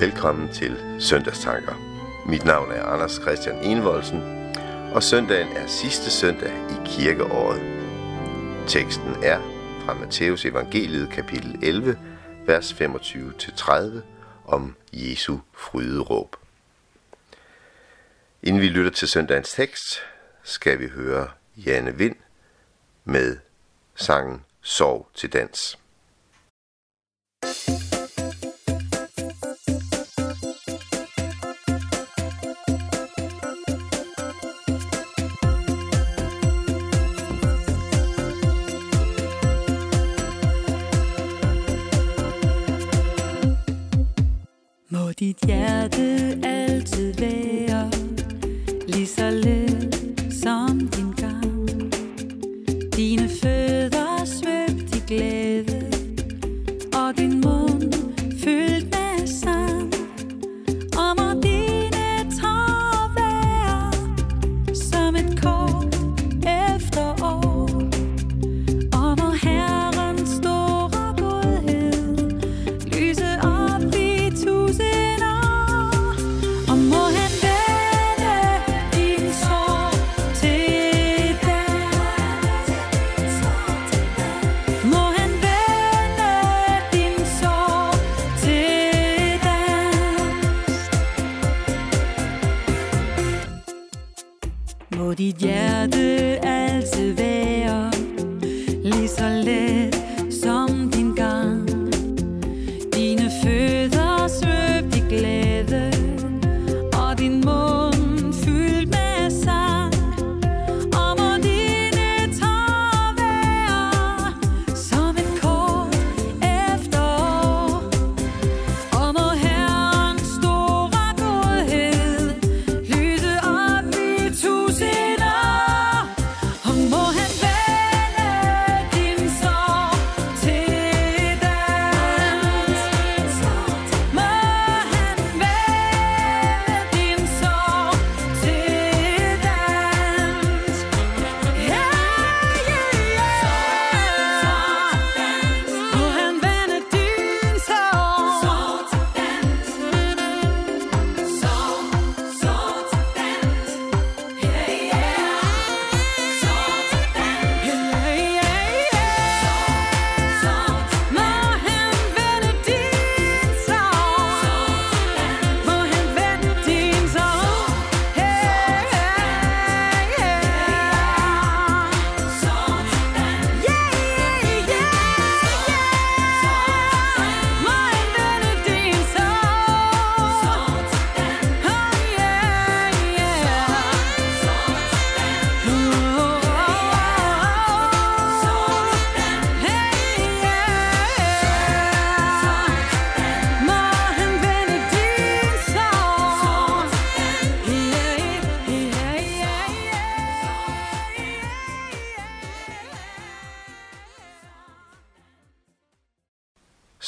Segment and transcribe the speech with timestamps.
[0.00, 1.74] Velkommen til Søndagstanker.
[2.26, 4.22] Mit navn er Anders Christian Envoldsen,
[4.94, 7.60] og søndagen er sidste søndag i kirkeåret.
[8.68, 9.40] Teksten er
[9.84, 11.98] fra Matteus evangeliet kapitel 11,
[12.46, 14.00] vers 25-30
[14.44, 16.36] om Jesu fryderåb.
[18.42, 20.02] Inden vi lytter til søndagens tekst,
[20.42, 22.16] skal vi høre Janne Vind
[23.04, 23.36] med
[23.94, 25.78] sangen Sov til dans.
[45.10, 47.90] Må dit hjerte altid være
[48.88, 49.94] lige så let
[50.42, 51.92] som din gang.
[52.96, 55.69] Dine fødder svøbt i glæde,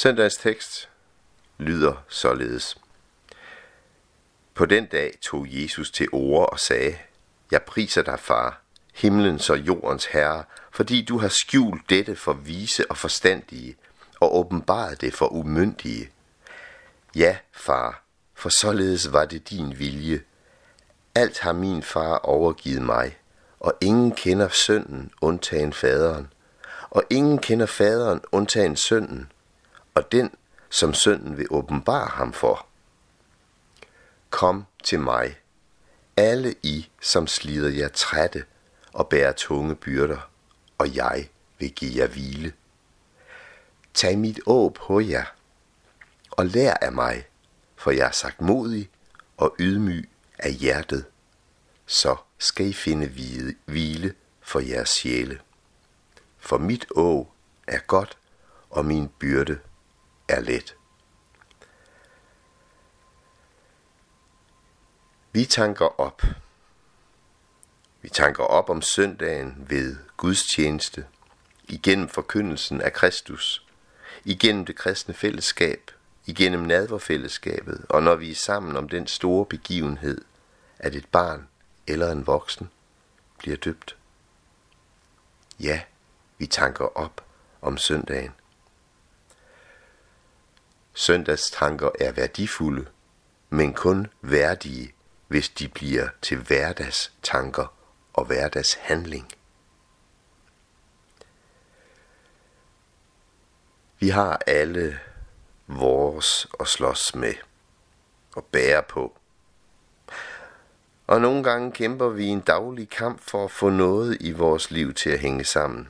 [0.02, 0.88] Søndagens tekst
[1.58, 2.76] lyder således.
[4.54, 6.98] På den dag tog Jesus til ord og sagde,
[7.50, 8.60] Jeg priser dig, far,
[8.94, 13.76] himlens og jordens herre, fordi du har skjult dette for vise og forstandige,
[14.20, 16.10] og åbenbaret det for umyndige.
[17.16, 18.02] Ja, far,
[18.34, 20.22] for således var det din vilje.
[21.14, 23.18] Alt har min far overgivet mig,
[23.60, 26.32] og ingen kender sønnen undtagen faderen,
[26.90, 29.31] og ingen kender faderen undtagen sønnen,
[29.94, 30.30] og den,
[30.70, 32.66] som sønnen vil åbenbare ham for.
[34.30, 35.38] Kom til mig,
[36.16, 38.44] alle I, som slider jer trætte
[38.92, 40.30] og bærer tunge byrder,
[40.78, 41.28] og jeg
[41.58, 42.52] vil give jer hvile.
[43.94, 45.24] Tag mit å på jer,
[46.30, 47.24] og lær af mig,
[47.76, 48.90] for jeg er sagt modig
[49.36, 51.04] og ydmyg af hjertet.
[51.86, 53.06] Så skal I finde
[53.66, 55.40] hvile for jeres sjæle.
[56.38, 57.28] For mit å
[57.66, 58.16] er godt,
[58.70, 59.58] og min byrde
[60.32, 60.76] er let.
[65.32, 66.22] Vi tanker op.
[68.02, 71.06] Vi tanker op om søndagen ved gudstjeneste,
[71.68, 73.66] igennem forkyndelsen af Kristus,
[74.24, 75.90] igennem det kristne fællesskab,
[76.26, 80.24] igennem nadverfællesskabet, og når vi er sammen om den store begivenhed,
[80.78, 81.48] at et barn
[81.86, 82.70] eller en voksen
[83.38, 83.96] bliver døbt.
[85.60, 85.82] Ja,
[86.38, 87.24] vi tanker op
[87.62, 88.32] om søndagen.
[90.94, 92.86] Søndagstanker er værdifulde,
[93.50, 94.94] men kun værdige,
[95.28, 97.74] hvis de bliver til hverdagstanker
[98.12, 99.28] og hverdagshandling.
[103.98, 104.98] Vi har alle
[105.66, 107.34] vores at slås med
[108.36, 109.18] og bære på.
[111.06, 114.94] Og nogle gange kæmper vi en daglig kamp for at få noget i vores liv
[114.94, 115.88] til at hænge sammen.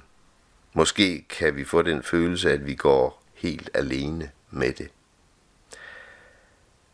[0.73, 4.89] Måske kan vi få den følelse, at vi går helt alene med det.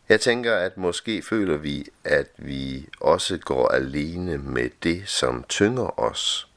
[0.08, 6.00] Jeg tænker, at måske føler vi, at vi også går alene med det, som tynger
[6.00, 6.48] os.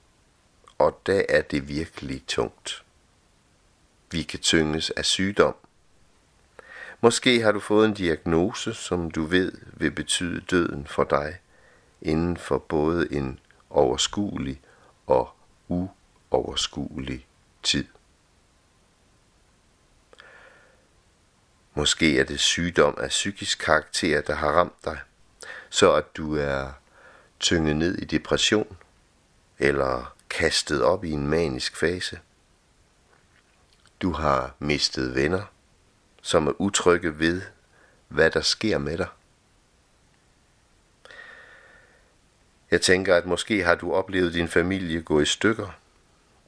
[0.77, 2.83] Og da er det virkelig tungt.
[4.12, 5.56] Vi kan tynges af sygdom.
[7.01, 11.39] Måske har du fået en diagnose, som du ved vil betyde døden for dig,
[12.01, 13.39] inden for både en
[13.69, 14.62] overskuelig
[15.07, 15.30] og
[15.68, 17.25] uoverskuelig
[17.63, 17.86] tid.
[21.73, 25.00] Måske er det sygdom af psykisk karakter, der har ramt dig,
[25.69, 26.71] så at du er
[27.39, 28.77] tynget ned i depression
[29.59, 32.19] eller kastet op i en manisk fase.
[34.01, 35.44] Du har mistet venner,
[36.21, 37.41] som er utrygge ved,
[38.07, 39.07] hvad der sker med dig.
[42.71, 45.79] Jeg tænker, at måske har du oplevet din familie gå i stykker.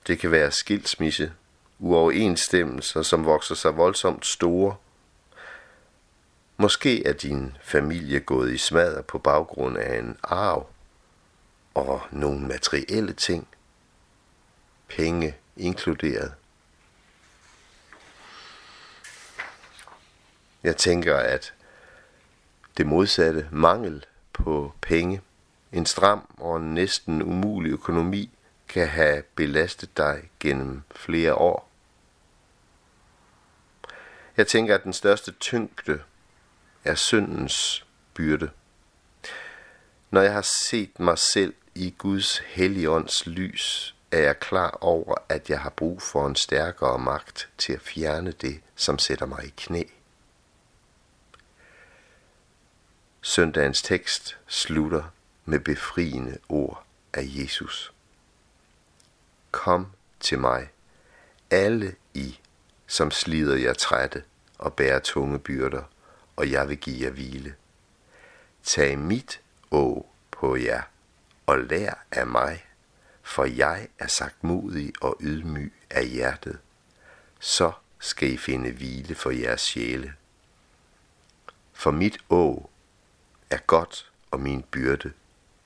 [0.08, 1.34] Det kan være skilsmisse,
[1.80, 4.76] uoverensstemmelser, som vokser sig voldsomt store.
[6.64, 10.70] Måske er din familie gået i smadder på baggrund af en arv
[11.74, 13.48] og nogle materielle ting,
[14.88, 16.34] penge inkluderet.
[20.64, 21.54] Jeg tænker, at
[22.78, 25.22] det modsatte, mangel på penge,
[25.72, 28.30] en stram og næsten umulig økonomi,
[28.68, 31.70] kan have belastet dig gennem flere år.
[34.38, 36.00] Jeg tænker, at den største tyngde
[36.84, 38.50] er syndens byrde.
[40.12, 45.50] Når jeg har set mig selv i Guds helligånds lys, er jeg klar over, at
[45.50, 49.54] jeg har brug for en stærkere magt til at fjerne det, som sætter mig i
[49.58, 49.84] knæ.
[53.22, 55.04] Søndagens tekst slutter
[55.46, 57.94] med befriende ord af Jesus.
[59.52, 59.88] Kom
[60.20, 60.70] til mig,
[61.52, 62.40] alle I,
[62.88, 64.24] som slider jer trætte
[64.58, 65.84] og bærer tunge byrder,
[66.36, 67.56] og jeg vil give jer hvile.
[68.64, 69.42] Tag mit
[69.72, 70.84] å på jer,
[71.46, 72.66] og lær af mig,
[73.22, 76.60] for jeg er sagt modig og ydmyg af hjertet.
[77.40, 80.14] Så skal I finde hvile for jeres sjæle.
[81.74, 82.70] For mit å
[83.50, 85.14] er godt, og min byrde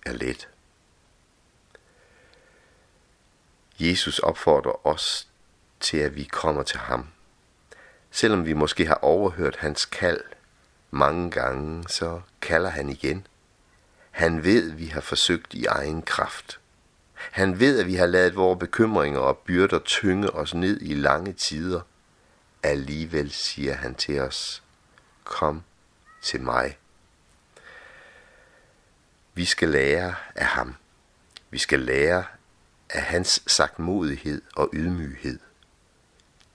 [0.05, 0.49] er let.
[3.79, 5.27] Jesus opfordrer os
[5.79, 7.07] til, at vi kommer til ham.
[8.11, 10.23] Selvom vi måske har overhørt hans kald
[10.97, 13.27] mange gange, så kalder han igen.
[14.11, 16.59] Han ved, vi har forsøgt i egen kraft.
[17.31, 21.33] Han ved, at vi har lavet vores bekymringer og byrder tynge os ned i lange
[21.33, 21.81] tider.
[22.63, 24.63] Alligevel siger han til os,
[25.23, 25.63] kom
[26.21, 26.77] til mig.
[29.33, 30.75] Vi skal lære af ham.
[31.49, 32.25] Vi skal lære
[32.89, 35.39] af hans sagtmodighed og ydmyghed.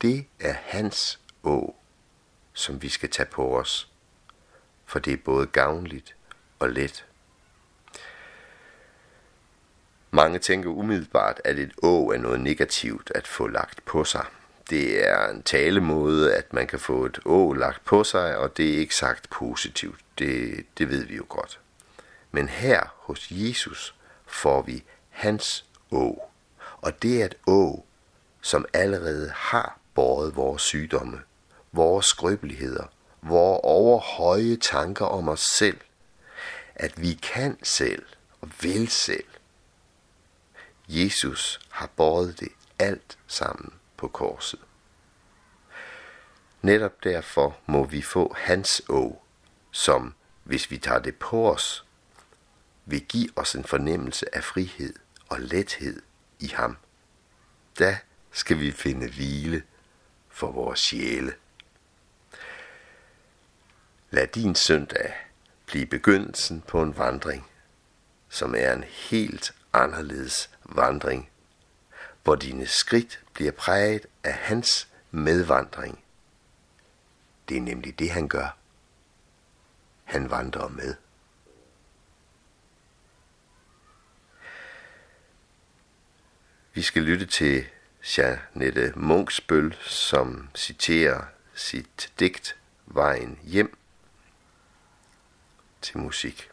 [0.03, 1.77] Det er hans å,
[2.53, 3.92] som vi skal tage på os,
[4.93, 6.17] for det er både gavnligt
[6.59, 7.07] og let.
[10.11, 14.27] Mange tænker umiddelbart, at et å er noget negativt at få lagt på sig.
[14.71, 18.75] Det er en talemåde, at man kan få et å lagt på sig, og det
[18.75, 20.01] er ikke sagt positivt.
[20.19, 21.61] Det, det ved vi jo godt.
[22.31, 23.95] Men her hos Jesus
[24.27, 26.29] får vi hans å.
[26.81, 27.85] Og det er et å,
[28.43, 31.23] som allerede har båret vores sygdomme,
[31.73, 32.87] vores skrøbeligheder,
[33.23, 35.81] vores overhøje tanker om os selv,
[36.75, 38.07] at vi kan selv
[38.41, 39.25] og vil selv.
[40.89, 44.61] Jesus har båret det alt sammen på korset.
[46.63, 49.23] Netop derfor må vi få hans å,
[49.71, 50.15] som,
[50.45, 51.85] hvis vi tager det på os,
[52.85, 54.95] vil give os en fornemmelse af frihed
[55.29, 56.03] og lethed
[56.39, 56.77] i ham.
[57.79, 57.99] Da
[58.33, 59.63] skal vi finde hvile
[60.29, 61.35] for vores sjæle.
[64.15, 65.15] Lad din søndag
[65.67, 67.47] blive begyndelsen på en vandring,
[68.29, 71.31] som er en helt anderledes vandring,
[72.23, 76.05] hvor dine skridt bliver præget af hans medvandring.
[77.49, 78.57] Det er nemlig det, han gør.
[80.05, 80.95] Han vandrer med.
[86.75, 87.67] Vi skal lytte til
[88.19, 93.77] Janette Munksbøl, som citerer sit digt Vejen hjem
[95.83, 96.49] til musik.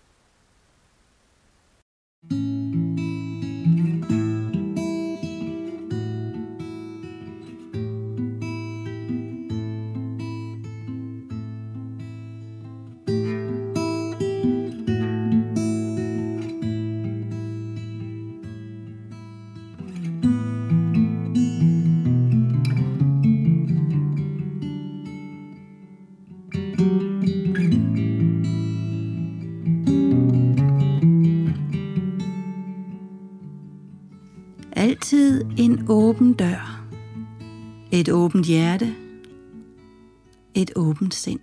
[2.30, 3.19] thank you
[35.90, 36.82] åben dør,
[37.92, 38.96] et åbent hjerte,
[40.54, 41.40] et åbent sind.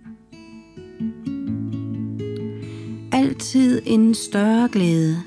[3.11, 5.17] Altid en større glæde,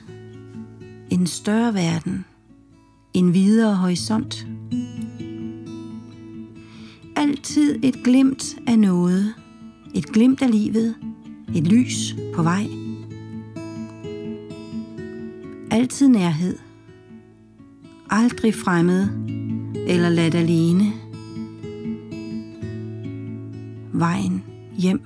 [1.10, 2.24] en større verden,
[3.14, 4.46] en videre horisont.
[7.16, 9.34] Altid et glimt af noget,
[9.94, 10.94] et glimt af livet,
[11.54, 12.66] et lys på vej.
[15.70, 16.58] Altid nærhed–
[18.10, 19.08] aldrig fremmed
[19.88, 20.92] eller ladt alene.
[23.92, 24.42] Vejen
[24.76, 25.00] hjem.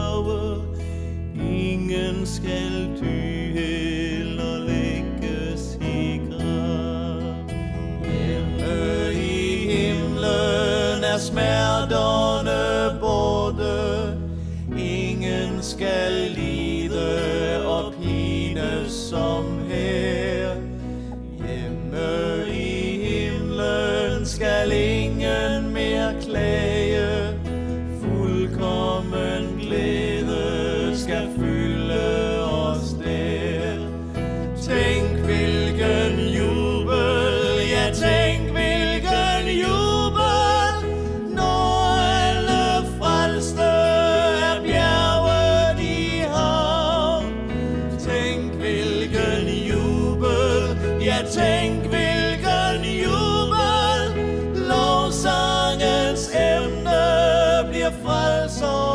[0.00, 0.62] bjerge.
[1.34, 7.22] Ingen skal dy eller lægges i grav.
[8.04, 11.79] Hjemme i himlen er smerte
[57.92, 58.89] falso.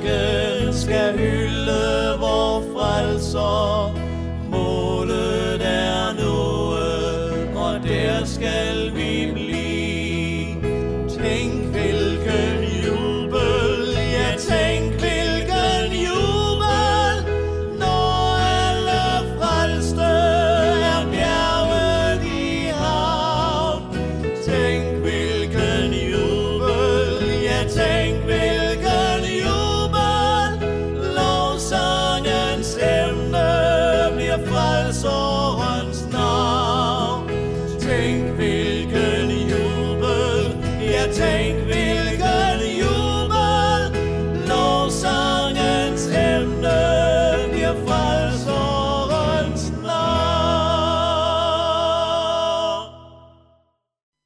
[0.00, 1.43] dragons scattered.